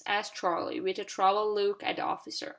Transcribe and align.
asked 0.07 0.33
Charlie, 0.33 0.79
with 0.79 0.97
a 0.97 1.03
troubled 1.03 1.53
look 1.53 1.83
at 1.83 1.97
the 1.97 2.01
officer. 2.01 2.49